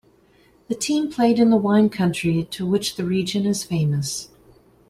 [0.67, 4.29] The team played in the wine country to which the region is famous.